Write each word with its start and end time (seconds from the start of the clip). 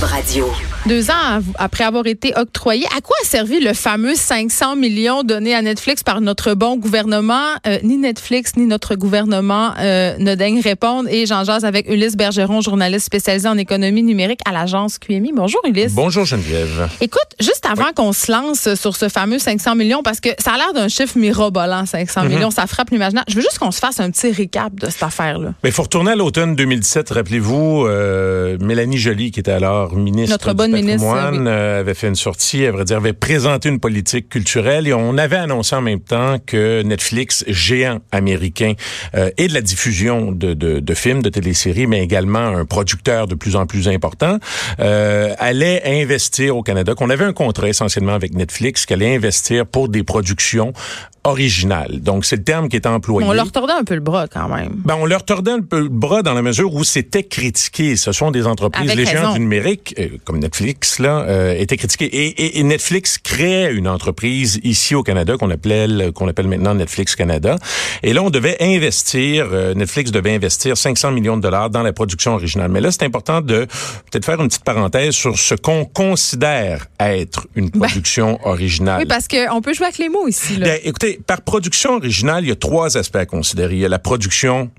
Radio. 0.00 0.71
Deux 0.86 1.10
ans 1.12 1.40
après 1.58 1.84
avoir 1.84 2.08
été 2.08 2.32
octroyé, 2.36 2.84
à 2.86 3.00
quoi 3.00 3.14
a 3.22 3.24
servi 3.24 3.60
le 3.60 3.72
fameux 3.72 4.16
500 4.16 4.74
millions 4.74 5.22
donné 5.22 5.54
à 5.54 5.62
Netflix 5.62 6.02
par 6.02 6.20
notre 6.20 6.54
bon 6.54 6.76
gouvernement? 6.76 7.54
Euh, 7.68 7.78
ni 7.84 7.98
Netflix 7.98 8.56
ni 8.56 8.66
notre 8.66 8.96
gouvernement 8.96 9.74
euh, 9.78 10.16
ne 10.18 10.34
daignent 10.34 10.60
répondre. 10.60 11.08
Et 11.08 11.24
j'en 11.24 11.44
jase 11.44 11.64
avec 11.64 11.88
Ulysse 11.88 12.16
Bergeron, 12.16 12.62
journaliste 12.62 13.06
spécialisé 13.06 13.48
en 13.48 13.58
économie 13.58 14.02
numérique 14.02 14.40
à 14.44 14.50
l'agence 14.50 14.98
QMI. 14.98 15.30
Bonjour 15.32 15.60
Ulysse. 15.64 15.92
Bonjour 15.94 16.24
Geneviève. 16.24 16.88
Écoute, 17.00 17.28
juste 17.38 17.64
avant 17.70 17.92
qu'on 17.94 18.12
se 18.12 18.32
lance 18.32 18.74
sur 18.74 18.96
ce 18.96 19.08
fameux 19.08 19.38
500 19.38 19.76
millions, 19.76 20.02
parce 20.02 20.18
que 20.18 20.30
ça 20.40 20.54
a 20.54 20.56
l'air 20.56 20.72
d'un 20.72 20.88
chiffre 20.88 21.16
mirobolant, 21.16 21.86
500 21.86 22.24
mhm. 22.24 22.28
millions, 22.28 22.50
ça 22.50 22.66
frappe 22.66 22.90
l'imaginaire. 22.90 23.24
Je 23.28 23.36
veux 23.36 23.42
juste 23.42 23.60
qu'on 23.60 23.70
se 23.70 23.78
fasse 23.78 24.00
un 24.00 24.10
petit 24.10 24.32
récap 24.32 24.74
de 24.74 24.90
cette 24.90 25.04
affaire-là. 25.04 25.54
Mais 25.62 25.70
il 25.70 25.72
faut 25.72 25.84
retourner 25.84 26.10
à 26.10 26.16
l'automne 26.16 26.56
2017. 26.56 27.10
Rappelez-vous, 27.10 27.84
euh, 27.86 28.58
Mélanie 28.60 28.98
Joly, 28.98 29.30
qui 29.30 29.38
était 29.38 29.52
alors 29.52 29.94
ministre 29.94 30.32
notre 30.32 30.54
bonne 30.54 30.71
patrimoine 30.72 31.46
euh, 31.46 31.80
avait 31.80 31.94
fait 31.94 32.08
une 32.08 32.16
sortie, 32.16 32.66
à 32.66 32.72
vrai 32.72 32.84
dire, 32.84 32.96
avait 32.96 33.12
présenté 33.12 33.68
une 33.68 33.80
politique 33.80 34.28
culturelle 34.28 34.88
et 34.88 34.94
on 34.94 35.16
avait 35.18 35.36
annoncé 35.36 35.76
en 35.76 35.82
même 35.82 36.00
temps 36.00 36.36
que 36.44 36.82
Netflix, 36.82 37.44
géant 37.48 38.00
américain, 38.10 38.74
euh, 39.14 39.30
et 39.38 39.48
de 39.48 39.54
la 39.54 39.60
diffusion 39.60 40.32
de, 40.32 40.54
de, 40.54 40.80
de, 40.80 40.94
films, 40.94 41.22
de 41.22 41.28
téléséries, 41.28 41.86
mais 41.86 42.02
également 42.02 42.38
un 42.38 42.64
producteur 42.64 43.26
de 43.26 43.34
plus 43.34 43.56
en 43.56 43.66
plus 43.66 43.88
important, 43.88 44.38
euh, 44.80 45.34
allait 45.38 45.82
investir 46.02 46.56
au 46.56 46.62
Canada, 46.62 46.94
qu'on 46.94 47.10
avait 47.10 47.24
un 47.24 47.32
contrat 47.32 47.68
essentiellement 47.68 48.14
avec 48.14 48.34
Netflix, 48.34 48.86
qu'elle 48.86 49.02
allait 49.02 49.16
investir 49.16 49.66
pour 49.66 49.88
des 49.88 50.02
productions 50.02 50.72
original. 51.24 52.00
Donc, 52.00 52.24
c'est 52.24 52.36
le 52.36 52.42
terme 52.42 52.68
qui 52.68 52.76
est 52.76 52.86
employé. 52.86 53.28
On 53.28 53.32
leur 53.32 53.52
tordait 53.52 53.72
un 53.72 53.84
peu 53.84 53.94
le 53.94 54.00
bras 54.00 54.26
quand 54.26 54.48
même. 54.48 54.72
Ben, 54.84 54.96
on 54.98 55.06
leur 55.06 55.24
tordait 55.24 55.52
un 55.52 55.60
peu 55.60 55.80
le 55.80 55.88
bras 55.88 56.22
dans 56.22 56.34
la 56.34 56.42
mesure 56.42 56.74
où 56.74 56.84
c'était 56.84 57.22
critiqué. 57.22 57.96
Ce 57.96 58.12
sont 58.12 58.30
des 58.30 58.46
entreprises, 58.46 58.94
les 58.94 59.06
géants 59.06 59.32
du 59.32 59.40
numérique, 59.40 59.94
euh, 59.98 60.08
comme 60.24 60.38
Netflix, 60.38 60.98
là, 60.98 61.24
euh, 61.28 61.54
étaient 61.56 61.76
critiquées. 61.76 62.06
Et, 62.06 62.58
et, 62.58 62.62
Netflix 62.62 63.18
créait 63.18 63.72
une 63.72 63.88
entreprise 63.88 64.60
ici 64.64 64.94
au 64.94 65.02
Canada 65.02 65.36
qu'on 65.38 65.50
appelait, 65.50 66.12
qu'on 66.12 66.28
appelle 66.28 66.48
maintenant 66.48 66.74
Netflix 66.74 67.14
Canada. 67.14 67.56
Et 68.02 68.12
là, 68.12 68.22
on 68.22 68.30
devait 68.30 68.56
investir, 68.60 69.48
euh, 69.52 69.74
Netflix 69.74 70.10
devait 70.10 70.34
investir 70.34 70.76
500 70.76 71.12
millions 71.12 71.36
de 71.36 71.42
dollars 71.42 71.70
dans 71.70 71.82
la 71.82 71.92
production 71.92 72.34
originale. 72.34 72.70
Mais 72.70 72.80
là, 72.80 72.90
c'est 72.90 73.04
important 73.04 73.40
de 73.40 73.66
peut-être 74.10 74.24
faire 74.24 74.40
une 74.40 74.48
petite 74.48 74.64
parenthèse 74.64 75.14
sur 75.14 75.38
ce 75.38 75.54
qu'on 75.54 75.84
considère 75.84 76.86
être 76.98 77.46
une 77.54 77.68
ben, 77.68 77.80
production 77.80 78.38
originale. 78.44 79.00
Oui, 79.00 79.06
parce 79.06 79.28
qu'on 79.28 79.60
peut 79.60 79.74
jouer 79.74 79.86
avec 79.86 79.98
les 79.98 80.08
mots 80.08 80.26
ici. 80.26 80.56
Là. 80.56 80.66
Ben, 80.66 80.80
écoutez, 80.84 81.11
par 81.26 81.42
production 81.42 81.96
originale, 81.96 82.44
il 82.44 82.48
y 82.48 82.52
a 82.52 82.56
trois 82.56 82.96
aspects 82.96 83.16
à 83.16 83.26
considérer. 83.26 83.74
Il 83.74 83.80
y 83.80 83.84
a 83.84 83.88
la 83.88 83.98
production 83.98 84.70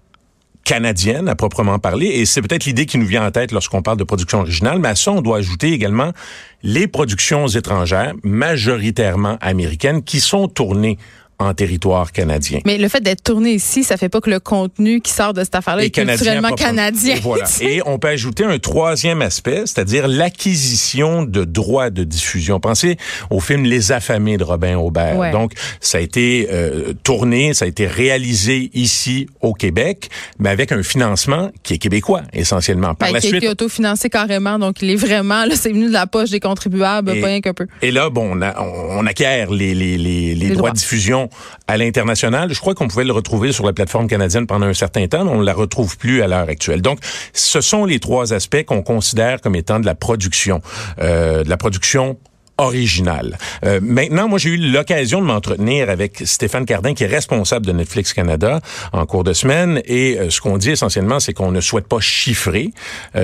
canadienne 0.63 1.27
à 1.27 1.35
proprement 1.35 1.77
parler, 1.79 2.07
et 2.07 2.25
c'est 2.25 2.41
peut-être 2.41 2.65
l'idée 2.65 2.85
qui 2.85 2.97
nous 2.97 3.05
vient 3.05 3.25
en 3.25 3.31
tête 3.31 3.51
lorsqu'on 3.51 3.81
parle 3.81 3.97
de 3.97 4.03
production 4.03 4.39
originale, 4.39 4.79
mais 4.79 4.89
à 4.89 4.95
ça, 4.95 5.11
on 5.11 5.21
doit 5.21 5.37
ajouter 5.37 5.73
également 5.73 6.13
les 6.61 6.87
productions 6.87 7.47
étrangères, 7.47 8.13
majoritairement 8.23 9.37
américaines, 9.41 10.03
qui 10.03 10.21
sont 10.21 10.47
tournées 10.47 10.97
en 11.39 11.53
territoire 11.53 12.11
canadien. 12.11 12.59
Mais 12.65 12.77
le 12.77 12.87
fait 12.87 13.01
d'être 13.01 13.23
tourné 13.23 13.51
ici, 13.51 13.83
ça 13.83 13.97
fait 13.97 14.09
pas 14.09 14.21
que 14.21 14.29
le 14.29 14.39
contenu 14.39 15.01
qui 15.01 15.11
sort 15.11 15.33
de 15.33 15.43
cette 15.43 15.55
affaire-là 15.55 15.85
est, 15.85 15.89
culturellement 15.89 16.51
canadien. 16.51 17.15
Et, 17.15 17.19
voilà. 17.19 17.45
et 17.61 17.81
on 17.85 17.99
peut 17.99 18.09
ajouter 18.09 18.45
un 18.45 18.59
troisième 18.59 19.21
aspect, 19.21 19.63
c'est-à-dire 19.65 20.07
l'acquisition 20.07 21.23
de 21.23 21.43
droits 21.43 21.89
de 21.89 22.03
diffusion. 22.03 22.59
Pensez 22.59 22.97
au 23.29 23.39
film 23.39 23.63
Les 23.63 23.91
Affamés 23.91 24.37
de 24.37 24.43
Robin 24.43 24.77
Aubert. 24.77 25.31
Donc, 25.31 25.53
ça 25.79 25.97
a 25.97 26.01
été 26.01 26.47
euh, 26.51 26.93
tourné, 27.03 27.53
ça 27.53 27.65
a 27.65 27.67
été 27.67 27.87
réalisé 27.87 28.69
ici 28.73 29.27
au 29.41 29.53
Québec, 29.53 30.09
mais 30.39 30.49
avec 30.49 30.71
un 30.71 30.83
financement 30.83 31.51
qui 31.63 31.75
est 31.75 31.77
québécois 31.77 32.23
essentiellement. 32.33 32.95
Par 32.95 33.09
ben, 33.09 33.15
la 33.15 33.19
qui 33.19 33.27
suite, 33.27 33.35
a 33.35 33.37
été 33.37 33.49
autofinancé 33.49 34.09
carrément, 34.09 34.59
donc 34.59 34.81
il 34.81 34.91
est 34.91 34.95
vraiment 34.95 35.45
là, 35.45 35.55
c'est 35.55 35.71
venu 35.71 35.87
de 35.87 35.93
la 35.93 36.07
poche 36.07 36.29
des 36.29 36.39
contribuables, 36.39 37.19
pas 37.19 37.27
rien 37.27 37.41
qu'un 37.41 37.53
peu. 37.53 37.67
Et 37.81 37.91
là, 37.91 38.09
bon, 38.09 38.39
on, 38.39 38.99
on 38.99 39.05
acquiert 39.05 39.51
les, 39.51 39.73
les, 39.73 39.97
les, 39.97 40.35
les 40.35 40.49
droits 40.49 40.71
de 40.71 40.75
diffusion 40.75 41.22
à 41.67 41.77
l'international. 41.77 42.53
Je 42.53 42.59
crois 42.59 42.75
qu'on 42.75 42.87
pouvait 42.87 43.03
le 43.03 43.13
retrouver 43.13 43.51
sur 43.51 43.65
la 43.65 43.73
plateforme 43.73 44.07
canadienne 44.07 44.47
pendant 44.47 44.65
un 44.65 44.73
certain 44.73 45.07
temps, 45.07 45.25
mais 45.25 45.31
on 45.31 45.39
ne 45.39 45.45
la 45.45 45.53
retrouve 45.53 45.97
plus 45.97 46.21
à 46.21 46.27
l'heure 46.27 46.49
actuelle. 46.49 46.81
Donc, 46.81 46.99
ce 47.33 47.61
sont 47.61 47.85
les 47.85 47.99
trois 47.99 48.33
aspects 48.33 48.63
qu'on 48.63 48.81
considère 48.81 49.41
comme 49.41 49.55
étant 49.55 49.79
de 49.79 49.85
la 49.85 49.95
production, 49.95 50.61
euh, 50.99 51.43
de 51.43 51.49
la 51.49 51.57
production 51.57 52.17
originale. 52.57 53.37
Euh, 53.65 53.79
maintenant, 53.81 54.27
moi, 54.27 54.37
j'ai 54.37 54.49
eu 54.49 54.57
l'occasion 54.57 55.21
de 55.21 55.25
m'entretenir 55.25 55.89
avec 55.89 56.21
Stéphane 56.23 56.65
Cardin, 56.65 56.93
qui 56.93 57.03
est 57.03 57.07
responsable 57.07 57.65
de 57.65 57.71
Netflix 57.71 58.13
Canada 58.13 58.59
en 58.91 59.05
cours 59.05 59.23
de 59.23 59.33
semaine. 59.33 59.81
Et 59.85 60.19
euh, 60.19 60.29
ce 60.29 60.39
qu'on 60.39 60.57
dit 60.57 60.71
essentiellement, 60.71 61.19
c'est 61.19 61.33
qu'on 61.33 61.51
ne 61.51 61.61
souhaite 61.61 61.87
pas 61.87 61.99
chiffrer 61.99 62.71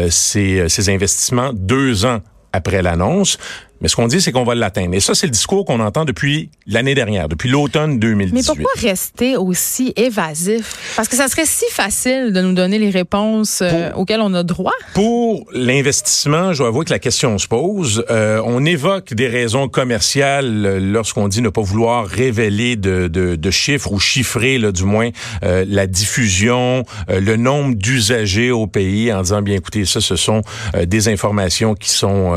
ces, 0.09 0.67
ces 0.67 0.89
investissements 0.89 1.51
deux 1.53 2.05
ans 2.05 2.21
après 2.53 2.81
l'annonce. 2.81 3.38
Mais 3.81 3.88
ce 3.88 3.95
qu'on 3.95 4.07
dit, 4.07 4.22
c'est 4.22 4.31
qu'on 4.31 4.44
va 4.44 4.56
l'atteindre. 4.56 4.94
Et 4.94 5.00
ça, 5.00 5.16
c'est 5.16 5.28
le 5.28 5.31
discours 5.31 5.66
qu'on 5.66 5.79
entend 5.79 6.06
depuis 6.06 6.50
l'année 6.67 6.95
dernière, 6.95 7.29
depuis 7.29 7.50
l'automne 7.50 8.00
2018. 8.00 8.34
Mais 8.34 8.44
pourquoi 8.44 8.72
rester 8.81 9.38
aussi 9.38 9.94
évasif? 9.95 10.94
Parce 10.95 11.07
que 11.07 11.16
ça 11.16 11.28
serait 11.28 11.45
si 11.45 11.66
facile 11.72 12.34
de 12.34 12.41
nous 12.41 12.53
donner 12.53 12.78
les 12.78 12.89
réponses 12.89 13.62
euh, 13.62 13.91
auxquelles 13.94 14.22
on 14.22 14.34
a 14.34 14.44
droit. 14.44 14.73
Pour 14.94 15.45
l'investissement, 15.53 16.53
je 16.53 16.59
dois 16.59 16.68
avouer 16.68 16.85
que 16.85 16.91
la 16.91 17.00
question 17.00 17.38
se 17.38 17.47
pose. 17.47 18.03
Euh, 18.09 18.41
on 18.45 18.66
évoque 18.66 19.13
des 19.13 19.28
raisons 19.28 19.69
commerciales 19.69 20.66
euh, 20.66 20.79
lorsqu'on 20.79 21.28
dit 21.28 21.41
ne 21.41 21.50
pas 21.50 21.62
vouloir 21.62 22.06
révéler 22.06 22.75
de, 22.75 23.07
de, 23.07 23.35
de 23.35 23.51
chiffres 23.51 23.91
ou 23.91 24.00
chiffrer, 24.00 24.57
là, 24.57 24.72
du 24.72 24.84
moins, 24.84 25.09
euh, 25.44 25.66
la 25.68 25.88
diffusion, 25.88 26.84
le 27.07 27.35
nombre 27.35 27.75
d'usagers 27.75 28.51
au 28.51 28.68
pays 28.68 29.12
en 29.13 29.22
disant, 29.22 29.41
bien 29.41 29.56
écoutez, 29.56 29.85
ça, 29.85 30.01
ce 30.01 30.16
sont 30.16 30.41
des 30.85 31.07
informations 31.07 31.75
qui 31.75 31.89
sont, 31.89 32.34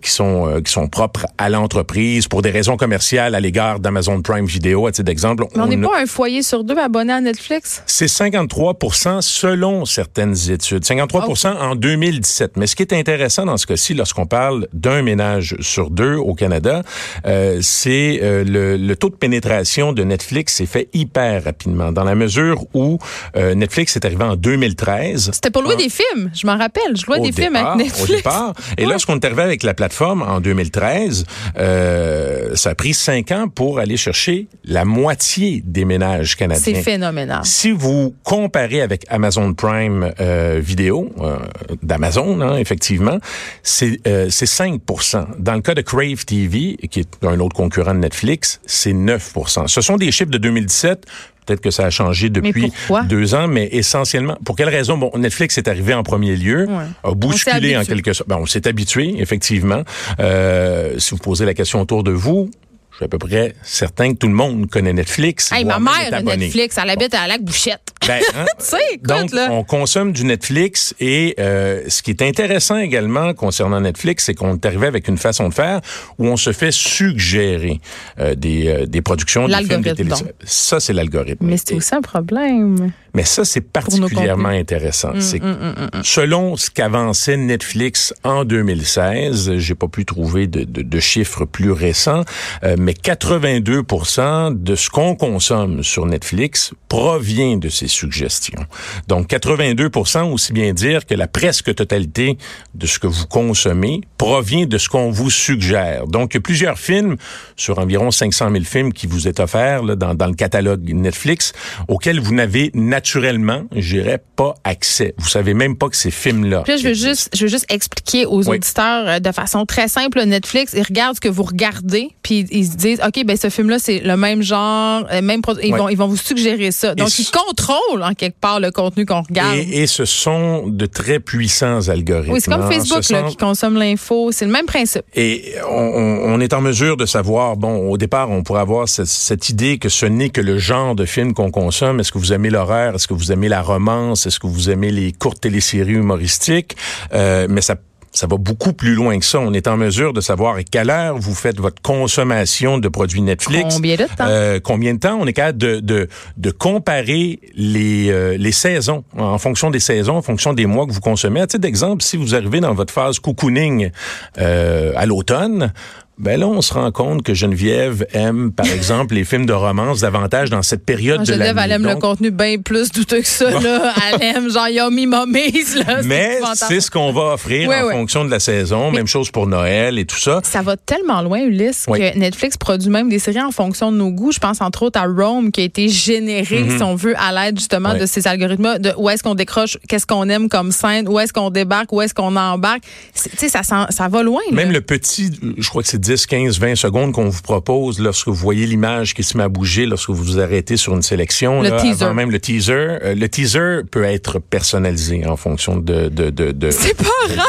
qui 0.00 0.10
sont, 0.10 0.60
qui 0.64 0.72
sont 0.72 0.85
propre 0.88 1.26
à 1.38 1.48
l'entreprise 1.48 2.28
pour 2.28 2.42
des 2.42 2.50
raisons 2.50 2.76
commerciales 2.76 3.34
à 3.34 3.40
l'égard 3.40 3.80
d'Amazon 3.80 4.22
Prime 4.22 4.46
Video, 4.46 4.86
à 4.86 4.92
titre 4.92 5.04
d'exemple. 5.04 5.44
On 5.54 5.66
n'est 5.66 5.76
pas 5.76 6.00
un 6.00 6.06
foyer 6.06 6.42
sur 6.42 6.64
deux 6.64 6.76
abonné 6.76 7.12
à 7.12 7.20
Netflix? 7.20 7.82
C'est 7.86 8.08
53 8.08 8.76
selon 9.20 9.84
certaines 9.84 10.50
études. 10.50 10.84
53 10.84 11.46
en 11.46 11.74
2017. 11.74 12.56
Mais 12.56 12.66
ce 12.66 12.76
qui 12.76 12.82
est 12.82 12.92
intéressant 12.92 13.44
dans 13.44 13.56
ce 13.56 13.66
cas-ci, 13.66 13.94
lorsqu'on 13.94 14.26
parle 14.26 14.68
d'un 14.72 15.02
ménage 15.02 15.56
sur 15.60 15.90
deux 15.90 16.14
au 16.14 16.34
Canada, 16.34 16.82
euh, 17.26 17.58
c'est 17.62 18.20
euh, 18.22 18.44
le, 18.44 18.96
taux 18.96 19.10
de 19.10 19.16
pénétration 19.16 19.92
de 19.92 20.02
Netflix 20.04 20.54
s'est 20.54 20.66
fait 20.66 20.88
hyper 20.94 21.44
rapidement, 21.44 21.92
dans 21.92 22.04
la 22.04 22.14
mesure 22.14 22.64
où 22.74 22.98
euh, 23.36 23.54
Netflix 23.54 23.96
est 23.96 24.04
arrivé 24.04 24.24
en 24.24 24.36
2013. 24.36 25.30
C'était 25.32 25.50
pour 25.50 25.62
louer 25.62 25.76
des 25.76 25.88
films, 25.88 26.30
je 26.34 26.46
m'en 26.46 26.56
rappelle. 26.56 26.96
Je 26.96 27.06
louais 27.06 27.20
des 27.20 27.32
films 27.32 27.56
avec 27.56 27.86
Netflix. 27.86 28.10
Au 28.10 28.16
départ. 28.16 28.52
Et 28.78 28.86
lorsqu'on 28.86 29.16
est 29.16 29.24
arrivé 29.24 29.42
avec 29.42 29.62
la 29.62 29.74
plateforme 29.74 30.22
en 30.22 30.40
2013, 30.40 30.75
2013, 30.76 31.24
euh, 31.58 32.54
ça 32.54 32.70
a 32.70 32.74
pris 32.74 32.94
cinq 32.94 33.32
ans 33.32 33.48
pour 33.48 33.78
aller 33.78 33.96
chercher 33.96 34.48
la 34.64 34.84
moitié 34.84 35.62
des 35.64 35.84
ménages 35.84 36.36
canadiens. 36.36 36.62
C'est 36.62 36.82
phénoménal. 36.82 37.40
Si 37.44 37.70
vous 37.70 38.14
comparez 38.22 38.82
avec 38.82 39.04
Amazon 39.08 39.54
Prime 39.54 40.12
euh, 40.20 40.60
Vidéo 40.62 41.10
euh, 41.20 41.38
d'Amazon, 41.82 42.40
hein, 42.40 42.56
effectivement, 42.56 43.18
c'est 43.62 44.00
euh, 44.06 44.28
5% 44.28 45.26
Dans 45.38 45.54
le 45.54 45.60
cas 45.60 45.74
de 45.74 45.80
Crave 45.80 46.24
TV, 46.24 46.76
qui 46.90 47.00
est 47.00 47.08
un 47.22 47.40
autre 47.40 47.56
concurrent 47.56 47.94
de 47.94 48.00
Netflix, 48.00 48.60
c'est 48.66 48.92
9% 48.92 49.68
Ce 49.68 49.80
sont 49.80 49.96
des 49.96 50.12
chiffres 50.12 50.30
de 50.30 50.38
2017 50.38 51.06
Peut-être 51.46 51.60
que 51.60 51.70
ça 51.70 51.84
a 51.84 51.90
changé 51.90 52.28
depuis 52.28 52.72
deux 53.08 53.34
ans, 53.34 53.46
mais 53.48 53.68
essentiellement, 53.72 54.36
pour 54.44 54.56
quelle 54.56 54.68
raison? 54.68 54.98
Bon, 54.98 55.10
Netflix 55.16 55.56
est 55.58 55.68
arrivé 55.68 55.94
en 55.94 56.02
premier 56.02 56.36
lieu, 56.36 56.66
a 57.04 57.12
bousculé 57.12 57.76
en 57.76 57.84
quelque 57.84 58.12
sorte. 58.12 58.28
Ben, 58.28 58.38
on 58.40 58.46
s'est 58.46 58.66
habitué, 58.66 59.14
effectivement. 59.18 59.82
Euh, 60.20 60.98
si 60.98 61.10
vous 61.12 61.18
posez 61.18 61.44
la 61.44 61.54
question 61.54 61.80
autour 61.80 62.02
de 62.02 62.10
vous, 62.10 62.50
je 62.96 63.00
suis 63.00 63.04
à 63.04 63.08
peu 63.08 63.18
près 63.18 63.54
certain 63.62 64.14
que 64.14 64.18
tout 64.18 64.26
le 64.26 64.32
monde 64.32 64.70
connaît 64.70 64.94
Netflix. 64.94 65.52
Hey, 65.52 65.66
ma 65.66 65.78
mère 65.78 66.14
a 66.14 66.22
Netflix, 66.22 66.78
elle 66.82 66.88
habite 66.88 67.12
à 67.12 67.26
Lac 67.26 67.42
Bouchette. 67.42 67.92
Ben, 68.06 68.22
hein? 68.34 68.46
Donc, 69.02 69.32
on 69.50 69.64
consomme 69.64 70.12
du 70.12 70.24
Netflix 70.24 70.94
et 70.98 71.34
euh, 71.38 71.82
ce 71.88 72.02
qui 72.02 72.10
est 72.10 72.22
intéressant 72.22 72.78
également 72.78 73.34
concernant 73.34 73.82
Netflix, 73.82 74.24
c'est 74.24 74.34
qu'on 74.34 74.54
est 74.54 74.64
arrivé 74.64 74.86
avec 74.86 75.08
une 75.08 75.18
façon 75.18 75.50
de 75.50 75.54
faire 75.54 75.82
où 76.18 76.26
on 76.26 76.38
se 76.38 76.52
fait 76.52 76.72
suggérer 76.72 77.80
euh, 78.18 78.34
des, 78.34 78.68
euh, 78.68 78.86
des 78.86 79.02
productions, 79.02 79.46
des 79.46 79.56
films, 79.56 79.82
des 79.82 79.94
télévisions. 79.94 80.28
Ça, 80.44 80.80
c'est 80.80 80.94
l'algorithme. 80.94 81.44
Mais 81.44 81.58
c'est 81.58 81.74
aussi 81.74 81.94
un 81.94 82.00
problème. 82.00 82.92
Mais 83.16 83.24
ça, 83.24 83.46
c'est 83.46 83.62
particulièrement 83.62 84.50
intéressant. 84.50 85.14
Mm, 85.14 85.20
c'est 85.22 85.42
mm, 85.42 85.74
mm, 85.94 86.02
selon 86.02 86.56
ce 86.56 86.70
qu'avançait 86.70 87.38
Netflix 87.38 88.12
en 88.24 88.44
2016, 88.44 89.56
j'ai 89.56 89.74
pas 89.74 89.88
pu 89.88 90.04
trouver 90.04 90.46
de, 90.46 90.64
de, 90.64 90.82
de 90.82 91.00
chiffres 91.00 91.46
plus 91.46 91.72
récents, 91.72 92.24
euh, 92.62 92.76
mais 92.86 92.92
82% 92.92 94.62
de 94.62 94.76
ce 94.76 94.90
qu'on 94.90 95.16
consomme 95.16 95.82
sur 95.82 96.06
Netflix 96.06 96.72
provient 96.88 97.56
de 97.56 97.68
ces 97.68 97.88
suggestions. 97.88 98.64
Donc 99.08 99.28
82% 99.28 100.30
aussi 100.30 100.52
bien 100.52 100.72
dire 100.72 101.04
que 101.04 101.14
la 101.14 101.26
presque 101.26 101.74
totalité 101.74 102.38
de 102.76 102.86
ce 102.86 103.00
que 103.00 103.08
vous 103.08 103.26
consommez 103.26 104.02
provient 104.18 104.66
de 104.66 104.78
ce 104.78 104.88
qu'on 104.88 105.10
vous 105.10 105.30
suggère. 105.30 106.06
Donc 106.06 106.34
il 106.34 106.36
y 106.36 106.38
a 106.38 106.40
plusieurs 106.42 106.78
films 106.78 107.16
sur 107.56 107.80
environ 107.80 108.12
500 108.12 108.52
000 108.52 108.62
films 108.62 108.92
qui 108.92 109.08
vous 109.08 109.26
est 109.26 109.40
offert 109.40 109.82
là, 109.82 109.96
dans, 109.96 110.14
dans 110.14 110.28
le 110.28 110.34
catalogue 110.34 110.88
Netflix 110.94 111.54
auxquels 111.88 112.20
vous 112.20 112.34
n'avez 112.34 112.70
naturellement, 112.72 113.64
j'irais 113.74 114.22
pas 114.36 114.54
accès. 114.62 115.12
Vous 115.18 115.28
savez 115.28 115.54
même 115.54 115.76
pas 115.76 115.88
que 115.88 115.96
ces 115.96 116.12
films-là. 116.12 116.62
Puis 116.62 116.78
je 116.78 116.86
veux 116.86 116.94
juste, 116.94 117.30
je 117.34 117.42
veux 117.42 117.50
juste 117.50 117.66
expliquer 117.68 118.26
aux 118.26 118.48
auditeurs 118.48 119.08
euh, 119.08 119.18
de 119.18 119.32
façon 119.32 119.66
très 119.66 119.88
simple. 119.88 120.22
Netflix, 120.24 120.72
ils 120.72 120.84
regardent 120.84 121.16
ce 121.16 121.20
que 121.20 121.28
vous 121.28 121.42
regardez, 121.42 122.10
puis 122.22 122.46
ils 122.52 122.75
disent, 122.76 123.00
ok, 123.06 123.24
ben 123.24 123.36
ce 123.36 123.50
film-là 123.50 123.78
c'est 123.78 124.00
le 124.00 124.16
même 124.16 124.42
genre, 124.42 125.04
euh, 125.10 125.22
même 125.22 125.40
ils 125.62 125.74
vont 125.74 125.88
ils 125.88 125.96
vont 125.96 126.08
vous 126.08 126.16
suggérer 126.16 126.70
ça. 126.70 126.94
Donc 126.94 127.18
ils 127.18 127.30
contrôlent 127.30 128.02
en 128.02 128.14
quelque 128.14 128.38
part 128.40 128.60
le 128.60 128.70
contenu 128.70 129.06
qu'on 129.06 129.22
regarde. 129.22 129.56
Et, 129.56 129.82
et, 129.82 129.86
ce 129.86 130.04
sont 130.04 130.66
de 130.66 130.86
très 130.86 131.20
puissants 131.20 131.88
algorithmes. 131.88 132.32
Oui, 132.32 132.40
c'est 132.40 132.50
comme 132.50 132.62
hein. 132.62 132.70
Facebook 132.70 133.08
là, 133.10 133.22
qui 133.24 133.36
consomme 133.36 133.76
l'info. 133.76 134.30
C'est 134.32 134.44
le 134.44 134.50
même 134.50 134.66
principe. 134.66 135.04
Et 135.14 135.54
on, 135.68 135.74
on, 135.74 136.40
est 136.40 136.52
en 136.52 136.60
mesure 136.60 136.96
de 136.96 137.06
savoir. 137.06 137.56
Bon, 137.56 137.88
au 137.90 137.96
départ, 137.96 138.30
on 138.30 138.42
pourrait 138.42 138.60
avoir 138.60 138.88
cette, 138.88 139.06
cette 139.06 139.48
idée 139.48 139.78
que 139.78 139.88
ce 139.88 140.06
n'est 140.06 140.30
que 140.30 140.40
le 140.40 140.58
genre 140.58 140.94
de 140.94 141.04
film 141.04 141.34
qu'on 141.34 141.50
consomme. 141.50 142.00
Est-ce 142.00 142.12
que 142.12 142.18
vous 142.18 142.32
aimez 142.32 142.50
l'horreur? 142.50 142.94
Est-ce 142.94 143.08
que 143.08 143.14
vous 143.14 143.32
aimez 143.32 143.48
la 143.48 143.62
romance? 143.62 144.26
Est-ce 144.26 144.40
que 144.40 144.46
vous 144.46 144.70
aimez 144.70 144.90
les 144.90 145.12
courtes 145.12 145.40
téléséries 145.40 145.92
humoristiques? 145.92 146.76
Euh, 147.12 147.46
Mais 147.48 147.60
ça 147.60 147.76
ça 148.16 148.26
va 148.26 148.36
beaucoup 148.38 148.72
plus 148.72 148.94
loin 148.94 149.18
que 149.18 149.24
ça. 149.24 149.38
On 149.40 149.52
est 149.52 149.68
en 149.68 149.76
mesure 149.76 150.12
de 150.12 150.20
savoir 150.20 150.56
à 150.56 150.62
quelle 150.62 150.90
heure 150.90 151.18
vous 151.18 151.34
faites 151.34 151.60
votre 151.60 151.82
consommation 151.82 152.78
de 152.78 152.88
produits 152.88 153.20
Netflix. 153.20 153.74
Combien 153.74 153.96
de 153.96 154.04
temps? 154.04 154.26
Euh, 154.26 154.58
combien 154.62 154.94
de 154.94 154.98
temps? 154.98 155.18
On 155.20 155.26
est 155.26 155.32
capable 155.34 155.58
de, 155.58 155.80
de, 155.80 156.08
de 156.36 156.50
comparer 156.50 157.40
les, 157.54 158.10
euh, 158.10 158.36
les 158.38 158.52
saisons 158.52 159.04
en 159.18 159.38
fonction 159.38 159.70
des 159.70 159.80
saisons, 159.80 160.16
en 160.16 160.22
fonction 160.22 160.54
des 160.54 160.66
mois 160.66 160.86
que 160.86 160.92
vous 160.92 161.00
consommez. 161.00 161.40
À 161.40 161.46
titre 161.46 161.62
d'exemple, 161.62 162.02
si 162.02 162.16
vous 162.16 162.34
arrivez 162.34 162.60
dans 162.60 162.74
votre 162.74 162.92
phase 162.92 163.18
cocooning 163.18 163.90
euh, 164.38 164.92
à 164.96 165.04
l'automne, 165.04 165.72
ben 166.18 166.40
là, 166.40 166.46
on 166.46 166.62
se 166.62 166.72
rend 166.72 166.90
compte 166.92 167.22
que 167.22 167.34
Geneviève 167.34 168.06
aime, 168.14 168.50
par 168.50 168.66
exemple, 168.66 169.14
les 169.14 169.24
films 169.24 169.44
de 169.44 169.52
romance 169.52 170.00
davantage 170.00 170.48
dans 170.48 170.62
cette 170.62 170.82
période 170.82 171.22
de 171.22 171.32
l'année. 171.32 171.44
Geneviève, 171.44 171.64
elle 171.64 171.72
aime 171.72 171.86
le 171.86 171.96
contenu 171.96 172.30
bien 172.30 172.56
plus 172.58 172.90
douteux 172.90 173.20
que 173.20 173.26
ça. 173.26 173.50
Là. 173.50 173.92
Elle 174.12 174.22
aime 174.22 174.50
genre 174.50 174.68
Yummy 174.68 175.06
Mummies. 175.06 175.74
Là, 175.86 176.00
Mais 176.04 176.40
c'est 176.54 176.80
ce 176.80 176.90
qu'on 176.90 177.12
va 177.12 177.34
offrir 177.34 177.68
en 177.68 177.90
fonction 177.90 178.24
de 178.24 178.30
la 178.30 178.40
saison. 178.40 178.90
même 178.90 179.06
chose 179.06 179.30
pour 179.30 179.46
Noël 179.46 179.98
et 179.98 180.06
tout 180.06 180.16
ça. 180.16 180.40
Ça 180.42 180.62
va 180.62 180.76
tellement 180.76 181.20
loin, 181.20 181.40
Ulysse, 181.40 181.84
que 181.86 182.18
Netflix 182.18 182.56
produit 182.56 182.88
même 182.88 183.10
des 183.10 183.18
séries 183.18 183.42
en 183.42 183.50
fonction 183.50 183.92
de 183.92 183.98
nos 183.98 184.10
goûts. 184.10 184.32
Je 184.32 184.38
pense 184.38 184.62
entre 184.62 184.84
autres 184.84 184.98
à 184.98 185.06
Rome, 185.06 185.50
qui 185.50 185.60
a 185.60 185.64
été 185.64 185.88
généré, 185.88 186.62
mhm. 186.62 186.78
si 186.78 186.82
on 186.82 186.94
veut, 186.94 187.14
à 187.18 187.32
l'aide 187.32 187.58
justement 187.58 187.94
de 187.94 188.06
ces 188.06 188.26
algorithmes 188.26 188.78
de 188.78 188.92
où 188.96 189.10
est-ce 189.10 189.22
qu'on 189.22 189.34
décroche, 189.34 189.76
qu'est-ce 189.86 190.06
qu'on 190.06 190.28
aime 190.30 190.48
comme 190.48 190.72
scène, 190.72 191.08
où 191.08 191.18
est-ce 191.18 191.32
qu'on 191.32 191.50
débarque, 191.50 191.92
où 191.92 192.00
est-ce 192.00 192.14
qu'on 192.14 192.36
embarque. 192.36 192.84
Tu 193.14 193.30
sais, 193.36 193.48
ça, 193.48 193.62
ça 193.62 194.08
va 194.08 194.22
loin. 194.22 194.40
Même 194.50 194.72
le 194.72 194.80
petit, 194.80 195.30
je 195.58 195.68
crois 195.68 195.82
que 195.82 195.88
c'est 195.88 196.05
10, 196.06 196.26
15, 196.26 196.60
20 196.60 196.76
secondes 196.76 197.12
qu'on 197.12 197.28
vous 197.28 197.42
propose 197.42 197.98
lorsque 197.98 198.28
vous 198.28 198.34
voyez 198.34 198.64
l'image 198.64 199.12
qui 199.12 199.24
se 199.24 199.36
met 199.36 199.42
à 199.42 199.48
bouger, 199.48 199.86
lorsque 199.86 200.10
vous 200.10 200.22
vous 200.22 200.38
arrêtez 200.38 200.76
sur 200.76 200.94
une 200.94 201.02
sélection. 201.02 201.62
Le 201.62 201.76
teaser. 201.80 202.12
même 202.14 202.30
le 202.30 202.38
teaser. 202.38 202.72
Euh, 202.72 203.14
le 203.16 203.28
teaser 203.28 203.80
peut 203.90 204.04
être 204.04 204.38
personnalisé 204.38 205.26
en 205.26 205.36
fonction 205.36 205.76
de... 205.76 206.08
de, 206.08 206.30
de, 206.30 206.52
de 206.52 206.70
c'est 206.70 206.94
pas 206.94 207.04
rare. 207.34 207.48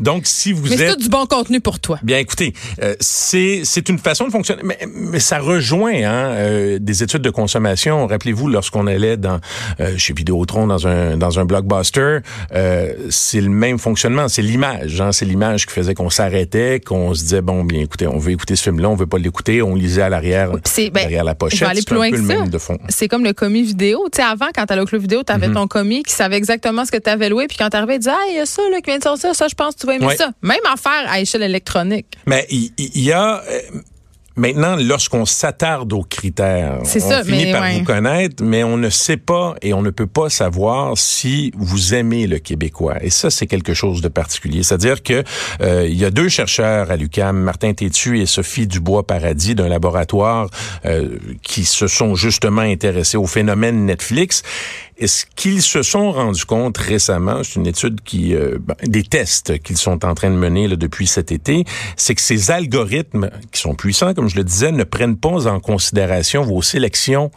donc, 0.00 0.26
si 0.26 0.52
vous 0.52 0.64
mais 0.68 0.74
êtes... 0.74 0.90
c'est 0.90 0.98
du 0.98 1.08
bon 1.08 1.24
contenu 1.24 1.62
pour 1.62 1.80
toi. 1.80 1.98
Bien, 2.02 2.18
écoutez, 2.18 2.52
euh, 2.82 2.94
c'est, 3.00 3.62
c'est 3.64 3.88
une 3.88 3.98
façon 3.98 4.26
de 4.26 4.32
fonctionner. 4.32 4.60
Mais, 4.64 4.78
mais 4.86 5.20
ça 5.20 5.38
rejoint 5.38 5.94
hein, 5.94 6.32
euh, 6.32 6.78
des 6.78 7.02
études 7.02 7.22
de 7.22 7.30
consommation. 7.30 8.06
Rappelez-vous, 8.06 8.48
lorsqu'on 8.48 8.86
allait 8.86 9.16
dans 9.16 9.40
chez 9.96 10.12
Vidéotron, 10.12 10.66
dans 10.66 10.86
un, 10.86 11.16
dans 11.16 11.38
un 11.38 11.46
blockbuster, 11.46 12.18
c'est 13.08 13.40
le 13.40 13.48
même 13.48 13.78
fonctionnement. 13.78 14.28
C'est 14.28 14.42
l'image. 14.42 15.00
Hein, 15.00 15.12
c'est 15.12 15.24
l'image 15.24 15.64
qui 15.64 15.72
faisait 15.72 15.94
qu'on 15.94 16.10
s'arrêtait, 16.10 16.80
qu'on 16.84 17.14
se 17.14 17.22
disait, 17.22 17.40
bon, 17.40 17.64
bien, 17.64 17.77
écoutez, 17.82 18.06
on 18.06 18.18
veut 18.18 18.32
écouter 18.32 18.56
ce 18.56 18.62
film-là, 18.64 18.88
on 18.88 18.94
veut 18.94 19.06
pas 19.06 19.18
l'écouter, 19.18 19.62
on 19.62 19.74
lisait 19.74 20.02
à 20.02 20.08
l'arrière, 20.08 20.50
ben, 20.50 20.90
derrière 20.92 21.24
la 21.24 21.34
pochette. 21.34 21.68
aller 21.68 21.82
plus 21.82 21.94
loin 21.94 22.10
que 22.10 22.58
ça. 22.58 22.74
C'est 22.88 23.08
comme 23.08 23.24
le 23.24 23.32
commis 23.32 23.62
vidéo. 23.62 24.06
Tu 24.12 24.16
sais, 24.16 24.22
avant, 24.22 24.48
quand 24.54 24.66
tu 24.66 24.72
allais 24.72 24.82
au 24.82 24.86
club 24.86 25.02
vidéo, 25.02 25.22
tu 25.26 25.32
avais 25.32 25.48
mhm. 25.48 25.54
ton 25.54 25.66
commis 25.66 26.02
qui 26.02 26.12
savait 26.12 26.36
exactement 26.36 26.84
ce 26.84 26.90
que 26.90 26.98
tu 26.98 27.10
avais 27.10 27.28
loué, 27.28 27.46
puis 27.46 27.56
quand 27.56 27.70
tu 27.70 27.76
arrivais, 27.76 27.96
il 27.96 28.00
disait, 28.00 28.10
ah, 28.12 28.26
il 28.30 28.36
y 28.36 28.40
a 28.40 28.46
ça 28.46 28.62
là, 28.70 28.80
qui 28.80 28.90
vient 28.90 28.98
de 28.98 29.02
sortir, 29.02 29.34
ça, 29.34 29.48
je 29.48 29.54
pense 29.54 29.74
que 29.74 29.80
tu 29.80 29.86
vas 29.86 29.94
aimer 29.94 30.16
ça. 30.16 30.30
Même 30.42 30.58
affaire 30.72 31.04
à 31.08 31.20
échelle 31.20 31.42
électronique. 31.42 32.06
Mais 32.26 32.46
il 32.50 32.72
y, 32.76 33.12
a. 33.12 33.42
Maintenant, 34.38 34.76
lorsqu'on 34.76 35.24
s'attarde 35.24 35.92
aux 35.92 36.04
critères, 36.04 36.78
on 36.80 36.84
ça, 36.84 37.24
finit 37.24 37.50
par 37.50 37.68
vous 37.72 37.82
connaître, 37.82 38.42
mais 38.42 38.62
on 38.62 38.76
ne 38.76 38.88
sait 38.88 39.16
pas 39.16 39.56
et 39.62 39.74
on 39.74 39.82
ne 39.82 39.90
peut 39.90 40.06
pas 40.06 40.30
savoir 40.30 40.96
si 40.96 41.50
vous 41.56 41.92
aimez 41.92 42.28
le 42.28 42.38
québécois. 42.38 43.02
Et 43.02 43.10
ça, 43.10 43.30
c'est 43.30 43.48
quelque 43.48 43.74
chose 43.74 44.00
de 44.00 44.06
particulier. 44.06 44.62
C'est-à-dire 44.62 45.02
que 45.02 45.24
euh, 45.60 45.88
il 45.88 45.98
y 45.98 46.04
a 46.04 46.12
deux 46.12 46.28
chercheurs 46.28 46.92
à 46.92 46.96
l'UCAM, 46.96 47.36
Martin 47.36 47.72
Tétu 47.74 48.20
et 48.20 48.26
Sophie 48.26 48.68
Dubois-Paradis, 48.68 49.56
d'un 49.56 49.68
laboratoire 49.68 50.48
euh, 50.84 51.18
qui 51.42 51.64
se 51.64 51.88
sont 51.88 52.14
justement 52.14 52.62
intéressés 52.62 53.16
au 53.16 53.26
phénomène 53.26 53.86
Netflix. 53.86 54.44
Et 55.00 55.06
ce 55.06 55.24
qu'ils 55.36 55.62
se 55.62 55.82
sont 55.82 56.10
rendus 56.10 56.44
compte 56.44 56.76
récemment, 56.76 57.44
c'est 57.44 57.54
une 57.54 57.68
étude 57.68 58.00
qui, 58.02 58.34
euh, 58.34 58.58
ben, 58.60 58.74
des 58.82 59.04
tests 59.04 59.60
qu'ils 59.60 59.76
sont 59.76 60.04
en 60.04 60.14
train 60.14 60.28
de 60.30 60.34
mener 60.34 60.66
là, 60.66 60.74
depuis 60.74 61.06
cet 61.06 61.30
été, 61.30 61.64
c'est 61.96 62.16
que 62.16 62.20
ces 62.20 62.50
algorithmes 62.50 63.30
qui 63.52 63.60
sont 63.60 63.76
puissants, 63.76 64.12
comme 64.12 64.28
je 64.28 64.34
le 64.34 64.42
disais, 64.42 64.72
ne 64.72 64.82
prennent 64.82 65.16
pas 65.16 65.46
en 65.46 65.60
considération 65.60 66.42
vos 66.42 66.62
sélections 66.62 67.30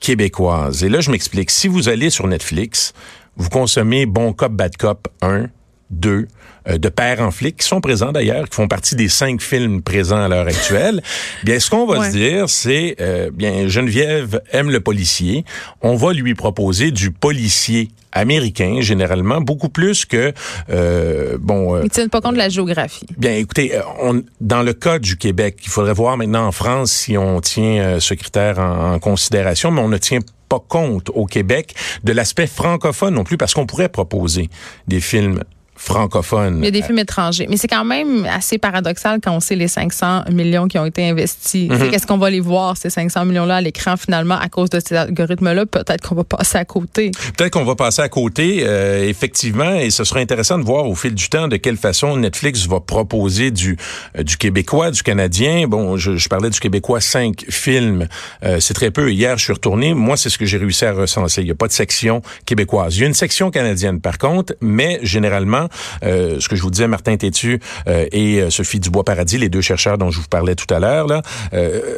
québécoises. 0.00 0.84
Et 0.84 0.88
là, 0.88 1.00
je 1.00 1.10
m'explique. 1.10 1.50
Si 1.50 1.68
vous 1.68 1.90
allez 1.90 2.08
sur 2.08 2.26
Netflix, 2.26 2.94
vous 3.36 3.50
consommez 3.50 4.06
Bon 4.06 4.32
Cop, 4.32 4.52
Bad 4.52 4.76
Cop 4.78 5.08
1, 5.20 5.48
2, 5.92 6.26
euh, 6.68 6.78
de 6.78 6.88
pères 6.88 7.20
en 7.20 7.30
flic, 7.30 7.58
qui 7.58 7.66
sont 7.66 7.80
présents 7.80 8.12
d'ailleurs, 8.12 8.48
qui 8.48 8.56
font 8.56 8.68
partie 8.68 8.96
des 8.96 9.08
cinq 9.08 9.40
films 9.40 9.82
présents 9.82 10.22
à 10.22 10.28
l'heure 10.28 10.46
actuelle. 10.46 11.02
bien, 11.44 11.58
ce 11.60 11.70
qu'on 11.70 11.86
va 11.86 12.10
se 12.10 12.16
dire, 12.16 12.48
c'est, 12.48 12.96
euh, 13.00 13.30
bien, 13.32 13.68
Geneviève 13.68 14.40
aime 14.52 14.70
le 14.70 14.80
policier. 14.80 15.44
On 15.80 15.96
va 15.96 16.12
lui 16.12 16.34
proposer 16.34 16.90
du 16.90 17.10
policier 17.10 17.90
américain, 18.12 18.78
généralement, 18.80 19.40
beaucoup 19.40 19.70
plus 19.70 20.04
que, 20.04 20.32
euh, 20.70 21.38
bon... 21.40 21.76
Euh, 21.76 21.82
Ils 21.84 21.90
tiennent 21.90 22.10
pas 22.10 22.20
compte 22.20 22.34
de 22.34 22.38
la 22.38 22.50
géographie. 22.50 23.06
Bien, 23.16 23.36
écoutez, 23.36 23.72
on, 24.00 24.22
dans 24.40 24.62
le 24.62 24.74
cas 24.74 24.98
du 24.98 25.16
Québec, 25.16 25.58
il 25.64 25.70
faudrait 25.70 25.94
voir 25.94 26.16
maintenant 26.18 26.46
en 26.46 26.52
France 26.52 26.92
si 26.92 27.16
on 27.16 27.40
tient 27.40 28.00
ce 28.00 28.12
critère 28.14 28.58
en, 28.58 28.94
en 28.94 28.98
considération, 28.98 29.70
mais 29.70 29.80
on 29.80 29.88
ne 29.88 29.96
tient 29.96 30.20
pas 30.48 30.60
compte 30.60 31.10
au 31.14 31.24
Québec 31.24 31.74
de 32.04 32.12
l'aspect 32.12 32.46
francophone 32.46 33.14
non 33.14 33.24
plus, 33.24 33.38
parce 33.38 33.54
qu'on 33.54 33.64
pourrait 33.64 33.88
proposer 33.88 34.50
des 34.86 35.00
films 35.00 35.42
francophone. 35.82 36.58
Il 36.58 36.64
y 36.64 36.68
a 36.68 36.70
des 36.70 36.82
films 36.82 37.00
étrangers. 37.00 37.46
Mais 37.50 37.56
c'est 37.56 37.68
quand 37.68 37.84
même 37.84 38.24
assez 38.24 38.56
paradoxal 38.58 39.20
quand 39.22 39.32
on 39.32 39.40
sait 39.40 39.56
les 39.56 39.66
500 39.66 40.24
millions 40.30 40.68
qui 40.68 40.78
ont 40.78 40.86
été 40.86 41.08
investis. 41.08 41.68
Mhm. 41.68 41.90
Qu'est-ce 41.90 42.06
qu'on 42.06 42.18
va 42.18 42.30
les 42.30 42.40
voir, 42.40 42.76
ces 42.76 42.88
500 42.88 43.24
millions-là, 43.24 43.56
à 43.56 43.60
l'écran, 43.60 43.96
finalement, 43.96 44.38
à 44.38 44.48
cause 44.48 44.70
de 44.70 44.80
ces 44.80 44.94
algorithmes-là? 44.94 45.66
Peut-être 45.66 46.08
qu'on 46.08 46.14
va 46.14 46.24
passer 46.24 46.58
à 46.58 46.64
côté. 46.64 47.10
Peut-être 47.36 47.50
qu'on 47.50 47.64
va 47.64 47.74
passer 47.74 48.00
à 48.00 48.08
côté, 48.08 48.62
euh, 48.62 49.08
effectivement, 49.08 49.74
et 49.74 49.90
ce 49.90 50.04
sera 50.04 50.20
intéressant 50.20 50.58
de 50.58 50.64
voir 50.64 50.88
au 50.88 50.94
fil 50.94 51.14
du 51.14 51.28
temps 51.28 51.48
de 51.48 51.56
quelle 51.56 51.76
façon 51.76 52.16
Netflix 52.16 52.66
va 52.68 52.78
proposer 52.78 53.50
du, 53.50 53.76
euh, 54.16 54.22
du 54.22 54.36
québécois, 54.36 54.92
du 54.92 55.02
canadien. 55.02 55.66
Bon, 55.66 55.96
je, 55.96 56.16
je 56.16 56.28
parlais 56.28 56.50
du 56.50 56.60
québécois, 56.60 57.00
cinq 57.00 57.44
films. 57.50 58.06
Euh, 58.44 58.60
c'est 58.60 58.74
très 58.74 58.92
peu. 58.92 59.10
Hier, 59.10 59.36
je 59.36 59.44
suis 59.44 59.52
retourné. 59.52 59.94
Moi, 59.94 60.16
c'est 60.16 60.30
ce 60.30 60.38
que 60.38 60.46
j'ai 60.46 60.58
réussi 60.58 60.84
à 60.84 60.92
recenser. 60.92 61.40
Il 61.42 61.46
n'y 61.46 61.50
a 61.50 61.56
pas 61.56 61.66
de 61.66 61.72
section 61.72 62.22
québécoise. 62.46 62.96
Il 62.96 63.00
y 63.00 63.04
a 63.04 63.08
une 63.08 63.14
section 63.14 63.50
canadienne, 63.50 64.00
par 64.00 64.18
contre, 64.18 64.54
mais 64.60 65.00
généralement, 65.02 65.68
Euh, 66.02 66.40
ce 66.40 66.48
que 66.48 66.56
je 66.56 66.62
vous 66.62 66.70
disais, 66.70 66.86
Martin 66.86 67.16
Tétu 67.16 67.60
euh, 67.88 68.06
et 68.12 68.50
Sophie 68.50 68.80
Dubois-Paradis, 68.80 69.38
les 69.38 69.48
deux 69.48 69.60
chercheurs 69.60 69.98
dont 69.98 70.10
je 70.10 70.20
vous 70.20 70.28
parlais 70.28 70.54
tout 70.54 70.72
à 70.72 70.78
l'heure, 70.78 71.06
là, 71.06 71.22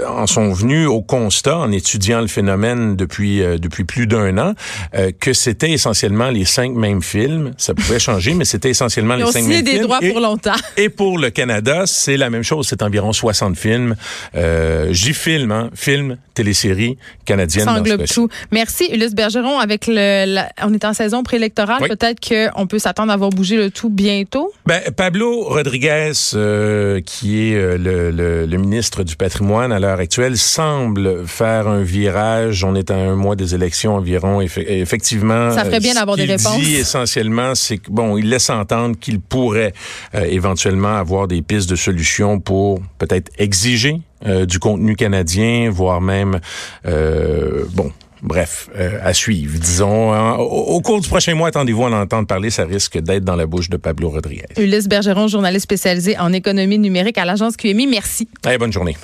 en 0.09 0.27
sont 0.27 0.53
venus 0.53 0.89
au 0.89 1.03
constat, 1.03 1.59
en 1.59 1.73
étudiant 1.73 2.21
le 2.21 2.27
phénomène 2.27 2.97
depuis 2.97 3.43
depuis 3.59 3.85
plus 3.85 4.07
d'un 4.07 4.37
an, 4.39 4.55
que 5.21 5.33
c'était 5.33 5.71
essentiellement 5.71 6.31
les 6.31 6.45
cinq 6.45 6.73
mêmes 6.73 7.03
films. 7.03 7.53
Ça 7.57 7.75
pouvait 7.75 7.99
changer, 7.99 8.35
mais 8.35 8.45
c'était 8.45 8.71
essentiellement 8.71 9.17
les 9.17 9.27
cinq 9.27 9.45
mêmes 9.45 9.63
des 9.63 9.73
films. 9.73 9.83
droits 9.85 9.99
et, 10.03 10.11
pour 10.11 10.21
longtemps. 10.21 10.53
Et 10.77 10.89
pour 10.89 11.19
le 11.19 11.31
Canada, 11.31 11.85
c'est 11.87 12.17
la 12.17 12.31
même 12.31 12.43
chose. 12.43 12.67
C'est 12.69 12.83
environ 12.83 13.13
60 13.13 13.57
films. 13.57 13.97
J'y 14.91 15.15
filme, 15.15 15.53
hein, 15.53 15.71
films, 15.75 16.17
téléséries 16.35 16.99
canadiennes. 17.25 17.65
Ça 17.65 17.73
englobe 17.73 18.05
tout. 18.07 18.29
Merci, 18.51 18.89
Ulysse 18.93 19.15
Bergeron. 19.15 19.59
Avec 19.59 19.87
le, 19.87 20.43
on 20.63 20.73
est 20.73 20.85
en 20.85 20.93
saison 20.93 21.23
préélectorale. 21.23 21.83
Peut-être 21.89 22.21
qu'on 22.21 22.67
peut 22.67 22.79
s'attendre 22.79 23.13
à 23.13 23.17
voir 23.17 23.31
bouger 23.31 23.54
le 23.57 23.71
tout 23.71 23.91
bientôt? 23.91 24.53
Ben, 24.67 24.81
Pablo 24.97 25.45
Rodriguez, 25.45 26.13
euh, 26.35 27.01
qui 27.01 27.49
est 27.49 27.55
euh, 27.55 27.77
le, 27.77 28.47
le, 28.47 28.59
ministre 28.59 29.03
du 29.03 29.17
patrimoine 29.17 29.73
à 29.73 29.81
l'heure 29.81 29.99
actuelle, 29.99 30.37
semble 30.39 31.27
faire 31.27 31.69
un 31.69 31.83
virage. 31.83 32.65
On 32.65 32.75
est 32.75 32.91
à 32.91 32.97
un 32.97 33.17
mois 33.17 33.37
des 33.37 33.55
élections 33.55 33.97
environ. 33.97 34.41
effectivement, 34.41 35.51
ça 35.53 35.65
ferait 35.65 35.81
bien 35.81 35.95
d'avoir 35.95 36.17
des 36.17 36.25
réponses. 36.25 36.59
Dit 36.59 36.77
essentiellement, 36.77 37.55
c'est 37.55 37.79
que 37.79 37.91
bon, 37.91 38.17
il 38.17 38.29
laisse 38.29 38.51
entendre 38.51 38.97
qu'il 38.99 39.21
pourrait 39.21 39.73
euh, 40.15 40.25
éventuellement 40.25 40.97
avoir 40.97 41.29
des 41.29 41.43
pistes 41.43 41.69
de 41.71 41.77
solutions 41.77 42.41
pour 42.41 42.81
peut-être 42.99 43.31
exiger 43.39 44.01
euh, 44.27 44.47
du 44.47 44.59
contenu 44.59 44.97
canadien, 44.97 45.71
voire 45.71 46.01
même, 46.01 46.41
euh, 46.87 47.65
bon, 47.73 47.93
bref, 48.25 48.69
euh, 48.77 48.99
à 49.03 49.13
suivre. 49.15 49.59
Disons, 49.59 50.13
hein, 50.13 50.35
au, 50.37 50.81
cours 50.81 51.01
du 51.01 51.09
prochain 51.09 51.35
mois, 51.35 51.49
attendez-vous 51.49 51.85
à 51.85 51.91
en 51.91 51.93
entendre 51.93 52.27
parler, 52.27 52.51
ça 52.51 52.65
risque 52.65 52.99
d'être 52.99 53.25
dans 53.25 53.37
la 53.37 53.47
bouche 53.47 53.69
de 53.71 53.77
Pablo 53.77 54.11
Rodriguez. 54.11 54.47
Ulysse 54.57 54.89
Bergeron, 54.89 55.29
journaliste 55.29 55.65
spécialisé 55.65 56.19
en 56.19 56.33
économie 56.33 56.79
numérique 56.79 57.19
à 57.19 57.25
l'agence 57.25 57.57
QMI. 57.57 57.87
Merci. 57.87 58.29
Allez, 58.45 58.59
bonne 58.59 58.73
journée. 58.73 58.97